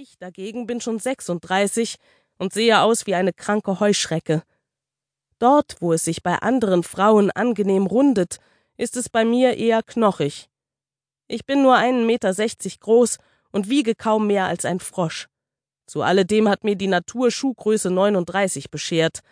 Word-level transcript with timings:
Ich 0.00 0.16
dagegen 0.16 0.68
bin 0.68 0.80
schon 0.80 1.00
36 1.00 1.96
und 2.38 2.52
sehe 2.52 2.82
aus 2.82 3.08
wie 3.08 3.16
eine 3.16 3.32
kranke 3.32 3.80
Heuschrecke. 3.80 4.44
Dort, 5.40 5.74
wo 5.80 5.92
es 5.92 6.04
sich 6.04 6.22
bei 6.22 6.36
anderen 6.36 6.84
Frauen 6.84 7.32
angenehm 7.32 7.84
rundet, 7.84 8.38
ist 8.76 8.96
es 8.96 9.08
bei 9.08 9.24
mir 9.24 9.56
eher 9.56 9.82
knochig. 9.82 10.48
Ich 11.26 11.46
bin 11.46 11.62
nur 11.62 11.74
einen 11.74 12.06
Meter 12.06 12.32
sechzig 12.32 12.78
groß 12.78 13.18
und 13.50 13.68
wiege 13.68 13.96
kaum 13.96 14.28
mehr 14.28 14.46
als 14.46 14.64
ein 14.64 14.78
Frosch. 14.78 15.26
Zu 15.88 16.02
alledem 16.02 16.48
hat 16.48 16.62
mir 16.62 16.76
die 16.76 16.86
Natur 16.86 17.32
Schuhgröße 17.32 17.90
39 17.90 18.70
beschert. 18.70 19.22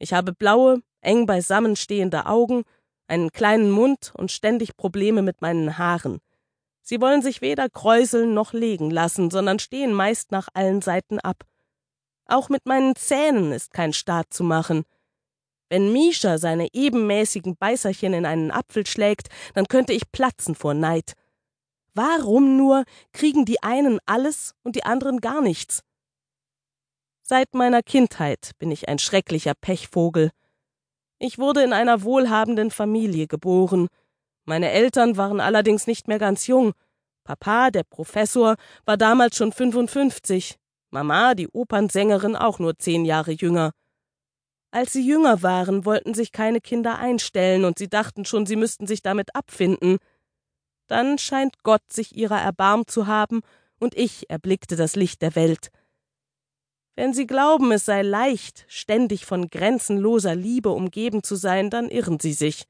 Ich 0.00 0.14
habe 0.14 0.32
blaue, 0.32 0.82
eng 1.00 1.26
beisammenstehende 1.26 2.26
Augen, 2.26 2.64
einen 3.06 3.30
kleinen 3.30 3.70
Mund 3.70 4.10
und 4.16 4.32
ständig 4.32 4.76
Probleme 4.76 5.22
mit 5.22 5.42
meinen 5.42 5.78
Haaren. 5.78 6.18
Sie 6.88 7.02
wollen 7.02 7.20
sich 7.20 7.42
weder 7.42 7.68
kräuseln 7.68 8.32
noch 8.32 8.54
legen 8.54 8.90
lassen, 8.90 9.30
sondern 9.30 9.58
stehen 9.58 9.92
meist 9.92 10.32
nach 10.32 10.48
allen 10.54 10.80
Seiten 10.80 11.20
ab. 11.20 11.44
Auch 12.24 12.48
mit 12.48 12.64
meinen 12.64 12.96
Zähnen 12.96 13.52
ist 13.52 13.74
kein 13.74 13.92
Staat 13.92 14.32
zu 14.32 14.42
machen. 14.42 14.84
Wenn 15.68 15.92
Misha 15.92 16.38
seine 16.38 16.68
ebenmäßigen 16.72 17.58
Beißerchen 17.58 18.14
in 18.14 18.24
einen 18.24 18.50
Apfel 18.50 18.86
schlägt, 18.86 19.28
dann 19.52 19.68
könnte 19.68 19.92
ich 19.92 20.10
platzen 20.12 20.54
vor 20.54 20.72
Neid. 20.72 21.12
Warum 21.92 22.56
nur 22.56 22.84
kriegen 23.12 23.44
die 23.44 23.62
einen 23.62 23.98
alles 24.06 24.54
und 24.62 24.74
die 24.74 24.84
anderen 24.84 25.20
gar 25.20 25.42
nichts? 25.42 25.82
Seit 27.20 27.52
meiner 27.52 27.82
Kindheit 27.82 28.52
bin 28.58 28.70
ich 28.70 28.88
ein 28.88 28.98
schrecklicher 28.98 29.52
Pechvogel. 29.52 30.30
Ich 31.18 31.38
wurde 31.38 31.62
in 31.62 31.74
einer 31.74 32.02
wohlhabenden 32.02 32.70
Familie 32.70 33.26
geboren. 33.26 33.88
Meine 34.48 34.70
Eltern 34.70 35.18
waren 35.18 35.40
allerdings 35.40 35.86
nicht 35.86 36.08
mehr 36.08 36.18
ganz 36.18 36.46
jung. 36.46 36.72
Papa, 37.22 37.70
der 37.70 37.82
Professor, 37.82 38.56
war 38.86 38.96
damals 38.96 39.36
schon 39.36 39.52
55. 39.52 40.56
Mama, 40.88 41.34
die 41.34 41.48
Opernsängerin, 41.48 42.34
auch 42.34 42.58
nur 42.58 42.78
zehn 42.78 43.04
Jahre 43.04 43.32
jünger. 43.32 43.72
Als 44.70 44.94
sie 44.94 45.06
jünger 45.06 45.42
waren, 45.42 45.84
wollten 45.84 46.14
sich 46.14 46.32
keine 46.32 46.62
Kinder 46.62 46.98
einstellen 46.98 47.66
und 47.66 47.78
sie 47.78 47.88
dachten 47.88 48.24
schon, 48.24 48.46
sie 48.46 48.56
müssten 48.56 48.86
sich 48.86 49.02
damit 49.02 49.36
abfinden. 49.36 49.98
Dann 50.86 51.18
scheint 51.18 51.62
Gott 51.62 51.82
sich 51.92 52.16
ihrer 52.16 52.40
erbarmt 52.40 52.90
zu 52.90 53.06
haben 53.06 53.42
und 53.78 53.94
ich 53.98 54.30
erblickte 54.30 54.76
das 54.76 54.96
Licht 54.96 55.20
der 55.20 55.36
Welt. 55.36 55.68
Wenn 56.96 57.12
Sie 57.12 57.26
glauben, 57.26 57.70
es 57.70 57.84
sei 57.84 58.00
leicht, 58.00 58.64
ständig 58.66 59.26
von 59.26 59.50
grenzenloser 59.50 60.34
Liebe 60.34 60.70
umgeben 60.70 61.22
zu 61.22 61.36
sein, 61.36 61.68
dann 61.68 61.90
irren 61.90 62.18
Sie 62.18 62.32
sich. 62.32 62.64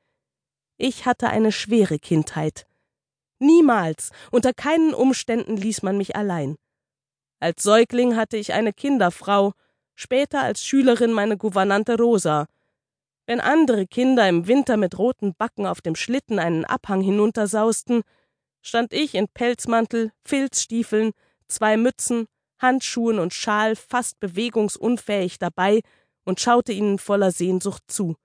Ich 0.81 1.07
hatte 1.07 1.29
eine 1.29 1.51
schwere 1.51 1.99
Kindheit. 1.99 2.69
Niemals, 3.41 4.11
unter 4.31 4.53
keinen 4.53 4.95
Umständen 4.95 5.57
ließ 5.57 5.83
man 5.83 5.99
mich 5.99 6.15
allein. 6.15 6.57
Als 7.41 7.65
Säugling 7.65 8.15
hatte 8.15 8.37
ich 8.37 8.53
eine 8.53 8.73
Kinderfrau, 8.73 9.55
später 9.97 10.41
als 10.41 10.65
Schülerin 10.65 11.13
meine 11.13 11.37
Gouvernante 11.37 11.97
Rosa. 11.97 12.47
Wenn 13.27 13.41
andere 13.41 13.89
Kinder 13.89 14.29
im 14.29 14.47
Winter 14.47 14.77
mit 14.77 14.97
roten 14.99 15.35
Backen 15.35 15.67
auf 15.67 15.81
dem 15.81 15.97
Schlitten 15.97 16.39
einen 16.39 16.65
Abhang 16.65 17.01
hinuntersausten, 17.01 18.03
stand 18.63 18.93
ich 18.93 19.17
in 19.17 19.27
Pelzmantel, 19.27 20.13
Filzstiefeln, 20.25 21.11
zwei 21.49 21.77
Mützen, 21.77 22.27
Handschuhen 22.61 23.19
und 23.19 23.35
Schal 23.35 23.75
fast 23.75 24.21
bewegungsunfähig 24.21 25.41
dabei 25.41 25.81
und 26.25 26.41
schaute 26.41 26.73
ihnen 26.73 26.99
voller 26.99 27.33
Sehnsucht 27.33 27.83
zu. 27.89 28.17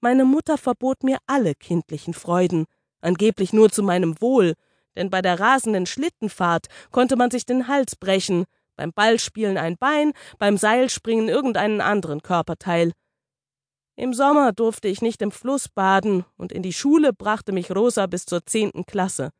Meine 0.00 0.24
Mutter 0.24 0.56
verbot 0.56 1.02
mir 1.04 1.18
alle 1.26 1.54
kindlichen 1.54 2.14
Freuden, 2.14 2.66
angeblich 3.00 3.52
nur 3.52 3.70
zu 3.70 3.82
meinem 3.82 4.20
Wohl, 4.20 4.54
denn 4.96 5.10
bei 5.10 5.22
der 5.22 5.38
rasenden 5.38 5.86
Schlittenfahrt 5.86 6.66
konnte 6.90 7.16
man 7.16 7.30
sich 7.30 7.44
den 7.44 7.68
Hals 7.68 7.96
brechen, 7.96 8.44
beim 8.76 8.92
Ballspielen 8.92 9.58
ein 9.58 9.76
Bein, 9.76 10.12
beim 10.38 10.56
Seilspringen 10.56 11.28
irgendeinen 11.28 11.82
anderen 11.82 12.22
Körperteil. 12.22 12.92
Im 13.94 14.14
Sommer 14.14 14.52
durfte 14.52 14.88
ich 14.88 15.02
nicht 15.02 15.20
im 15.20 15.30
Fluss 15.30 15.68
baden, 15.68 16.24
und 16.38 16.50
in 16.52 16.62
die 16.62 16.72
Schule 16.72 17.12
brachte 17.12 17.52
mich 17.52 17.70
Rosa 17.70 18.06
bis 18.06 18.24
zur 18.24 18.46
zehnten 18.46 18.86
Klasse. 18.86 19.30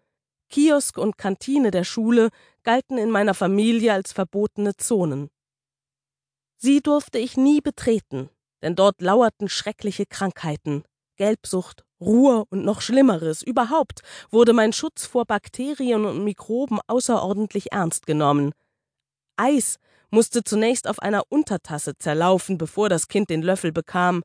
Kiosk 0.50 0.99
und 0.99 1.16
Kantine 1.16 1.70
der 1.70 1.84
Schule 1.84 2.28
galten 2.65 2.99
in 2.99 3.10
meiner 3.10 3.32
Familie 3.32 3.94
als 3.94 4.12
verbotene 4.12 4.76
Zonen. 4.76 5.31
Sie 6.59 6.82
durfte 6.82 7.19
ich 7.19 7.38
nie 7.38 7.62
betreten, 7.62 8.28
denn 8.62 8.76
dort 8.76 9.00
lauerten 9.00 9.48
schreckliche 9.48 10.06
Krankheiten, 10.06 10.84
Gelbsucht, 11.16 11.84
Ruhr 12.00 12.47
und 12.50 12.65
noch 12.65 12.81
Schlimmeres. 12.81 13.43
Überhaupt 13.43 14.00
wurde 14.31 14.53
mein 14.53 14.72
Schutz 14.72 15.06
vor 15.06 15.26
Bakterien 15.26 16.04
und 16.04 16.25
Mikroben 16.25 16.81
außerordentlich 16.87 17.72
ernst 17.72 18.06
genommen. 18.06 18.53
Eis 19.37 19.76
musste 20.10 20.43
zunächst 20.43 20.88
auf 20.88 20.99
einer 21.00 21.22
Untertasse 21.28 21.97
zerlaufen, 21.97 22.59
bevor 22.59 22.88
das 22.88 23.09
Kind 23.09 23.31
den 23.31 23.43
Löffel 23.43 23.72
bekam. 23.72 24.22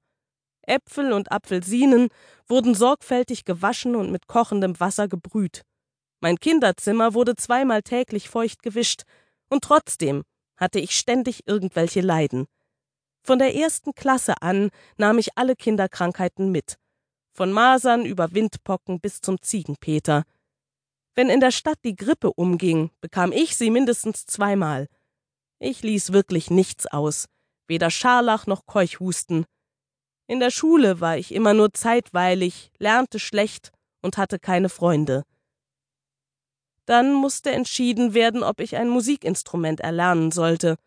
Äpfel 0.64 1.14
und 1.14 1.32
Apfelsinen 1.32 2.10
wurden 2.48 2.74
sorgfältig 2.74 3.46
gewaschen 3.46 3.96
und 3.96 4.12
mit 4.12 4.28
kochendem 4.28 4.80
Wasser 4.80 5.08
gebrüht. 5.08 5.62
Mein 6.22 6.40
Kinderzimmer 6.40 7.14
wurde 7.14 7.36
zweimal 7.36 7.84
täglich 7.84 8.30
feucht 8.30 8.64
gewischt, 8.64 9.04
und 9.50 9.64
trotzdem 9.64 10.24
hatte 10.58 10.80
ich 10.80 10.92
ständig 10.98 11.42
irgendwelche 11.46 12.02
Leiden. 12.02 12.48
Von 13.26 13.40
der 13.40 13.56
ersten 13.56 13.96
Klasse 13.96 14.40
an 14.44 14.70
nahm 14.98 15.18
ich 15.18 15.36
alle 15.36 15.56
Kinderkrankheiten 15.56 16.52
mit, 16.52 16.78
von 17.34 17.52
Masern 17.52 18.06
über 18.06 18.36
Windpocken 18.36 19.00
bis 19.00 19.20
zum 19.20 19.42
Ziegenpeter. 19.42 20.26
Wenn 21.16 21.32
in 21.32 21.40
der 21.40 21.50
Stadt 21.50 21.80
die 21.84 21.96
Grippe 21.96 22.32
umging, 22.32 22.92
bekam 23.02 23.32
ich 23.32 23.58
sie 23.58 23.72
mindestens 23.72 24.28
zweimal. 24.28 24.88
Ich 25.58 25.82
ließ 25.82 26.14
wirklich 26.14 26.52
nichts 26.52 26.86
aus, 26.86 27.26
weder 27.68 27.90
Scharlach 27.90 28.46
noch 28.46 28.68
Keuchhusten. 28.68 29.46
In 30.28 30.40
der 30.40 30.52
Schule 30.52 31.02
war 31.02 31.18
ich 31.18 31.34
immer 31.34 31.56
nur 31.56 31.74
zeitweilig, 31.74 32.72
lernte 32.78 33.18
schlecht 33.18 33.72
und 34.04 34.20
hatte 34.20 34.38
keine 34.38 34.70
Freunde. 34.70 35.24
Dann 36.86 37.12
musste 37.12 37.50
entschieden 37.50 38.14
werden, 38.14 38.44
ob 38.44 38.60
ich 38.60 38.76
ein 38.76 38.88
Musikinstrument 38.88 39.80
erlernen 39.80 40.30
sollte. 40.30 40.78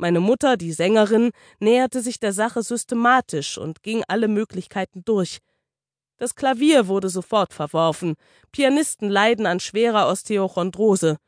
Meine 0.00 0.20
Mutter, 0.20 0.56
die 0.56 0.72
Sängerin, 0.72 1.30
näherte 1.58 2.00
sich 2.00 2.18
der 2.18 2.32
Sache 2.32 2.62
systematisch 2.62 3.58
und 3.58 3.82
ging 3.82 4.02
alle 4.08 4.28
Möglichkeiten 4.28 5.04
durch. 5.04 5.40
Das 6.16 6.34
Klavier 6.34 6.88
wurde 6.88 7.10
sofort 7.10 7.52
verworfen. 7.52 8.14
Pianisten 8.50 9.10
leiden 9.10 9.44
an 9.44 9.60
schwerer 9.60 10.08
Osteochondrose. 10.08 11.18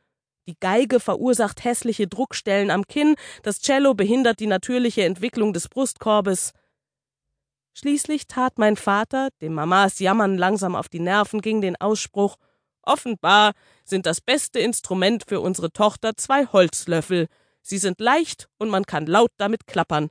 Die 0.47 0.55
Geige 0.59 0.99
verursacht 0.99 1.63
hässliche 1.63 2.07
Druckstellen 2.07 2.71
am 2.71 2.87
Kinn, 2.87 3.13
das 3.43 3.59
Cello 3.59 3.93
behindert 3.93 4.39
die 4.39 4.47
natürliche 4.47 5.03
Entwicklung 5.03 5.53
des 5.53 5.69
Brustkorbes. 5.69 6.51
Schließlich 7.75 8.25
tat 8.25 8.57
mein 8.57 8.75
Vater, 8.75 9.29
dem 9.39 9.53
Mamas 9.53 9.99
Jammern 9.99 10.35
langsam 10.35 10.75
auf 10.75 10.89
die 10.89 10.99
Nerven 10.99 11.41
ging, 11.41 11.61
den 11.61 11.79
Ausspruch 11.79 12.37
Offenbar 12.81 13.53
sind 13.85 14.07
das 14.07 14.19
beste 14.19 14.59
Instrument 14.59 15.25
für 15.27 15.41
unsere 15.41 15.71
Tochter 15.71 16.17
zwei 16.17 16.47
Holzlöffel. 16.47 17.27
Sie 17.63 17.77
sind 17.79 17.99
leicht 17.99 18.49
und 18.59 18.69
man 18.69 18.83
kann 18.83 19.07
laut 19.07 19.31
damit 19.37 19.65
klappern. 19.65 20.09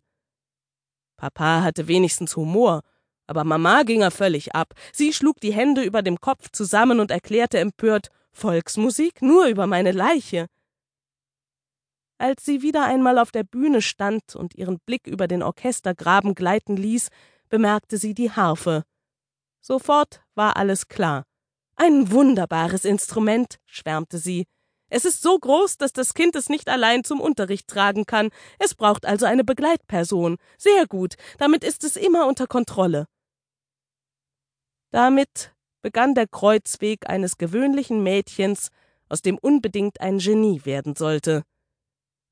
Papa 1.16 1.62
hatte 1.62 1.86
wenigstens 1.86 2.34
Humor, 2.34 2.82
aber 3.28 3.44
Mama 3.44 3.84
ging 3.84 4.02
er 4.02 4.10
völlig 4.10 4.54
ab. 4.54 4.74
Sie 4.92 5.12
schlug 5.12 5.40
die 5.40 5.52
Hände 5.52 5.82
über 5.82 6.02
dem 6.02 6.20
Kopf 6.20 6.50
zusammen 6.50 6.98
und 6.98 7.10
erklärte 7.10 7.60
empört 7.60 8.08
Volksmusik 8.32 9.22
nur 9.22 9.46
über 9.46 9.66
meine 9.66 9.92
Leiche. 9.92 10.48
Als 12.18 12.44
sie 12.44 12.62
wieder 12.62 12.84
einmal 12.84 13.18
auf 13.18 13.30
der 13.30 13.44
Bühne 13.44 13.82
stand 13.82 14.34
und 14.34 14.54
ihren 14.54 14.80
Blick 14.80 15.06
über 15.06 15.28
den 15.28 15.42
Orchestergraben 15.42 16.34
gleiten 16.34 16.76
ließ, 16.76 17.08
bemerkte 17.48 17.98
sie 17.98 18.14
die 18.14 18.30
Harfe. 18.30 18.84
Sofort 19.60 20.22
war 20.34 20.56
alles 20.56 20.88
klar. 20.88 21.24
Ein 21.76 22.10
wunderbares 22.10 22.84
Instrument, 22.84 23.58
schwärmte 23.66 24.18
sie. 24.18 24.46
Es 24.94 25.06
ist 25.06 25.22
so 25.22 25.38
groß, 25.38 25.78
dass 25.78 25.94
das 25.94 26.12
Kind 26.12 26.36
es 26.36 26.50
nicht 26.50 26.68
allein 26.68 27.02
zum 27.02 27.18
Unterricht 27.18 27.66
tragen 27.66 28.04
kann. 28.04 28.28
Es 28.58 28.74
braucht 28.74 29.06
also 29.06 29.24
eine 29.24 29.42
Begleitperson. 29.42 30.36
Sehr 30.58 30.86
gut, 30.86 31.14
damit 31.38 31.64
ist 31.64 31.82
es 31.82 31.96
immer 31.96 32.26
unter 32.26 32.46
Kontrolle. 32.46 33.06
Damit 34.90 35.54
begann 35.80 36.14
der 36.14 36.28
Kreuzweg 36.28 37.08
eines 37.08 37.38
gewöhnlichen 37.38 38.02
Mädchens, 38.02 38.68
aus 39.08 39.22
dem 39.22 39.38
unbedingt 39.38 40.02
ein 40.02 40.18
Genie 40.18 40.66
werden 40.66 40.94
sollte. 40.94 41.42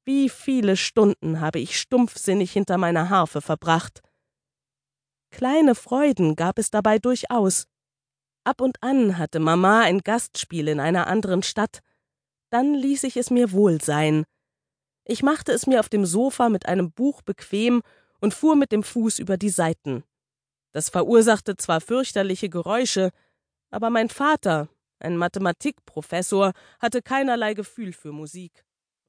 Wie 0.04 0.28
viele 0.28 0.76
Stunden 0.76 1.40
habe 1.40 1.60
ich 1.60 1.80
stumpfsinnig 1.80 2.52
hinter 2.52 2.76
meiner 2.76 3.08
Harfe 3.08 3.40
verbracht. 3.40 4.02
Kleine 5.30 5.74
Freuden 5.74 6.36
gab 6.36 6.58
es 6.58 6.70
dabei 6.70 6.98
durchaus, 6.98 7.64
Ab 8.44 8.60
und 8.60 8.82
an 8.82 9.16
hatte 9.16 9.38
Mama 9.38 9.80
ein 9.80 10.00
Gastspiel 10.00 10.68
in 10.68 10.80
einer 10.80 11.06
anderen 11.06 11.42
Stadt. 11.42 11.80
Dann 12.50 12.74
ließ 12.74 13.04
ich 13.04 13.16
es 13.16 13.30
mir 13.30 13.52
wohl 13.52 13.80
sein. 13.80 14.24
Ich 15.04 15.22
machte 15.22 15.52
es 15.52 15.66
mir 15.66 15.80
auf 15.80 15.88
dem 15.88 16.04
Sofa 16.04 16.48
mit 16.48 16.66
einem 16.66 16.92
Buch 16.92 17.22
bequem 17.22 17.82
und 18.20 18.34
fuhr 18.34 18.56
mit 18.56 18.72
dem 18.72 18.82
Fuß 18.82 19.18
über 19.18 19.36
die 19.36 19.48
Seiten. 19.48 20.04
Das 20.72 20.88
verursachte 20.88 21.56
zwar 21.56 21.80
fürchterliche 21.80 22.48
Geräusche, 22.48 23.10
aber 23.70 23.90
mein 23.90 24.08
Vater, 24.08 24.68
ein 24.98 25.16
Mathematikprofessor, 25.16 26.52
hatte 26.80 27.02
keinerlei 27.02 27.54
Gefühl 27.54 27.92
für 27.92 28.12
Musik. 28.12 28.64